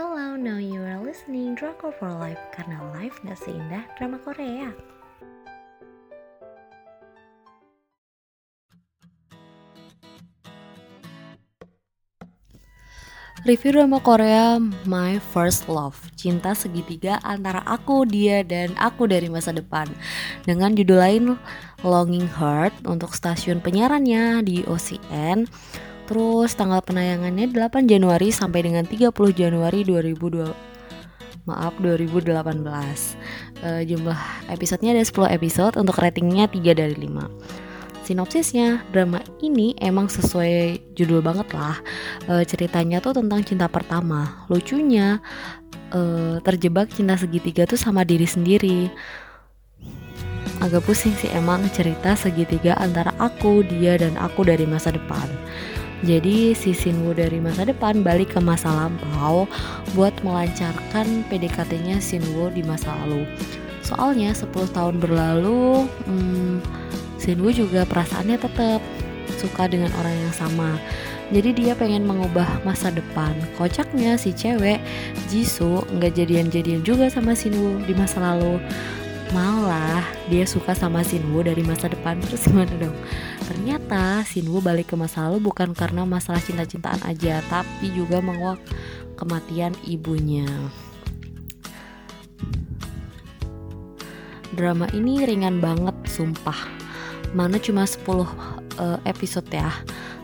[0.00, 4.72] Hello, now you are listening Drakor for Life karena life gak seindah drama Korea.
[13.44, 14.56] Review drama Korea
[14.88, 16.00] My First Love.
[16.16, 19.84] Cinta segitiga antara aku, dia, dan aku dari masa depan.
[20.48, 21.24] Dengan judul lain
[21.84, 25.44] Longing Heart untuk stasiun penyiarannya di OCN
[26.10, 34.20] Terus tanggal penayangannya 8 Januari sampai dengan 30 Januari 2002 Maaf 2018 uh, Jumlah
[34.50, 37.70] episodenya ada 10 episode Untuk ratingnya 3 dari 5
[38.10, 41.78] sinopsisnya drama ini emang sesuai judul banget lah.
[42.26, 44.50] E, ceritanya tuh tentang cinta pertama.
[44.50, 45.22] Lucunya
[45.94, 46.00] e,
[46.42, 48.90] terjebak cinta segitiga tuh sama diri sendiri.
[50.58, 55.30] Agak pusing sih emang cerita segitiga antara aku dia dan aku dari masa depan
[56.00, 59.44] jadi si Sinwoo dari masa depan balik ke masa lampau
[59.92, 63.28] buat melancarkan PDKT-nya Sinwoo di masa lalu.
[63.84, 66.64] Soalnya 10 tahun berlalu, hmm,
[67.20, 68.80] Sinwoo juga perasaannya tetap
[69.36, 70.80] suka dengan orang yang sama.
[71.30, 73.36] Jadi dia pengen mengubah masa depan.
[73.54, 74.82] Kocaknya si cewek
[75.30, 78.56] Jisoo nggak jadian-jadian juga sama Sinwoo di masa lalu.
[79.30, 82.96] Malah dia suka sama Sinwoo dari masa depan terus gimana dong?
[83.46, 88.58] Ternyata Sinwoo balik ke masa lalu bukan karena masalah cinta-cintaan aja, tapi juga menguak
[89.14, 90.50] kematian ibunya.
[94.50, 96.80] Drama ini ringan banget, sumpah
[97.30, 99.70] mana cuma 10 uh, eh, episode ya.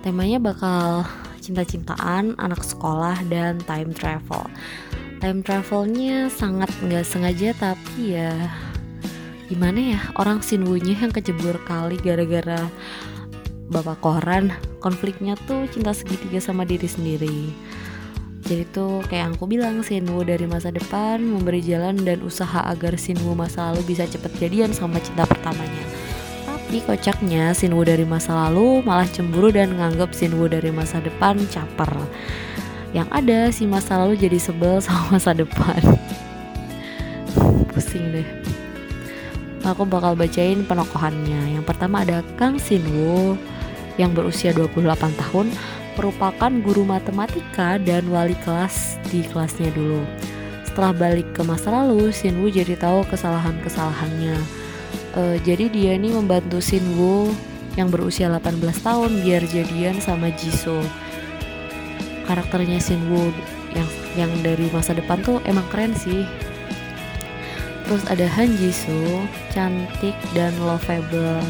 [0.00, 1.04] Temanya bakal
[1.40, 4.48] cinta-cintaan, anak sekolah, dan time travel.
[5.20, 8.32] Time travelnya sangat nggak sengaja tapi ya
[9.48, 12.68] gimana ya orang sinwunya yang kecebur kali gara-gara
[13.68, 17.52] bapak koran konfliknya tuh cinta segitiga sama diri sendiri
[18.44, 23.32] jadi tuh kayak aku bilang Sinwu dari masa depan memberi jalan dan usaha agar Sinwu
[23.32, 25.84] masa lalu bisa cepet jadian sama cinta pertamanya
[26.74, 31.92] tapi kocaknya Sinwoo dari masa lalu malah cemburu dan nganggap Sinwoo dari masa depan caper.
[32.90, 35.78] Yang ada si masa lalu jadi sebel sama masa depan.
[37.70, 38.53] Pusing deh.
[39.64, 41.56] Aku bakal bacain penokohannya.
[41.56, 43.40] Yang pertama ada Kang Sinwoo
[43.96, 44.84] yang berusia 28
[45.16, 45.48] tahun
[45.96, 50.04] merupakan guru matematika dan wali kelas di kelasnya dulu.
[50.68, 54.64] Setelah balik ke masa lalu, Sinwoo jadi tahu kesalahan-kesalahannya
[55.16, 57.30] uh, jadi dia ini membantu Sinwoo
[57.74, 60.82] yang berusia 18 tahun biar jadian sama Jisoo
[62.26, 63.30] karakternya Sinwoo
[63.74, 66.22] yang yang dari masa depan tuh emang keren sih
[67.84, 71.44] terus ada Han Jisoo cantik dan lovable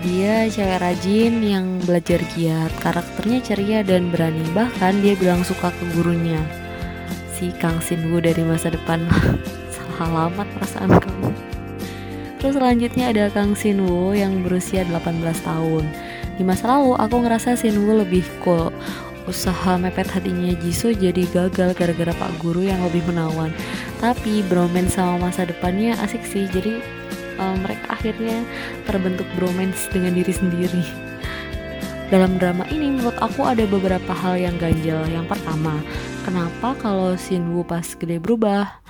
[0.00, 5.84] dia cewek rajin yang belajar giat karakternya ceria dan berani bahkan dia bilang suka ke
[5.96, 6.40] gurunya
[7.32, 9.06] si Kang Sinwoo dari masa depan
[9.74, 11.30] salah alamat perasaan kamu
[12.40, 15.84] Terus selanjutnya ada Kang Sinwoo yang berusia 18 tahun.
[16.40, 18.72] Di masa lalu aku ngerasa Sinwoo lebih cool.
[19.30, 23.54] Usaha mepet hatinya Jisoo jadi gagal gara-gara pak guru yang lebih menawan.
[24.02, 26.50] Tapi bromance sama masa depannya asik sih.
[26.50, 26.82] Jadi
[27.38, 28.42] um, mereka akhirnya
[28.90, 30.82] terbentuk bromance dengan diri sendiri.
[32.10, 34.98] Dalam drama ini menurut aku ada beberapa hal yang ganjel.
[35.06, 35.78] Yang pertama,
[36.26, 38.82] kenapa kalau Sinwoo pas gede berubah?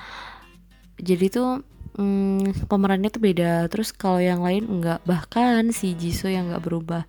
[0.97, 1.61] Jadi tuh
[2.01, 3.69] hmm, pemerannya tuh beda.
[3.69, 7.03] Terus kalau yang lain enggak bahkan si Jisoo yang enggak berubah.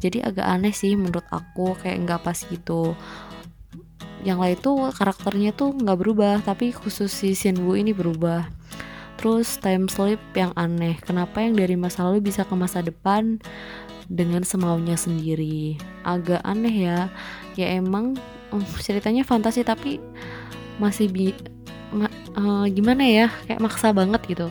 [0.00, 2.96] Jadi agak aneh sih menurut aku kayak enggak pas gitu.
[4.24, 8.48] Yang lain tuh karakternya tuh nggak berubah tapi khusus si Shinwoo ini berubah.
[9.20, 10.96] Terus time sleep yang aneh.
[11.04, 13.36] Kenapa yang dari masa lalu bisa ke masa depan
[14.08, 15.76] dengan semaunya sendiri?
[16.08, 17.12] Agak aneh ya.
[17.60, 18.16] Ya emang
[18.48, 20.00] um, ceritanya fantasi tapi
[20.80, 21.36] masih bi
[22.36, 24.48] uh, gimana ya kayak maksa banget gitu.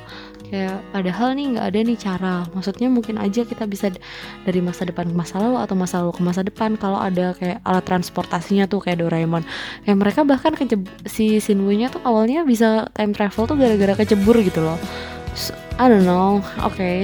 [0.50, 2.36] Kayak padahal nih nggak ada nih cara.
[2.58, 3.94] Maksudnya mungkin aja kita bisa
[4.44, 6.74] dari masa depan ke masa lalu atau masa lalu ke masa depan.
[6.74, 9.46] Kalau ada kayak alat transportasinya tuh kayak Doraemon.
[9.86, 14.66] Kayak mereka bahkan keceb si Shinwoo-nya tuh awalnya bisa time travel tuh gara-gara kecebur gitu
[14.66, 14.80] loh.
[15.38, 16.42] So, I don't know.
[16.66, 16.82] Oke.
[16.82, 16.98] Okay.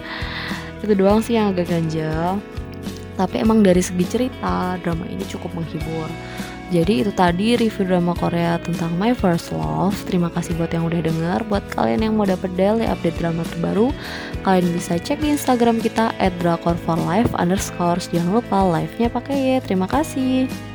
[0.84, 2.40] itu doang sih yang agak ganjel.
[3.14, 6.08] Tapi emang dari segi cerita drama ini cukup menghibur
[6.72, 9.96] jadi itu tadi review drama Korea tentang My First Love.
[10.08, 11.38] Terima kasih buat yang udah denger.
[11.48, 13.92] Buat kalian yang mau dapet daily update drama terbaru,
[14.42, 18.00] kalian bisa cek di Instagram kita @drakor4life underscore.
[18.10, 19.56] Jangan lupa live-nya pakai ya.
[19.60, 20.73] Terima kasih.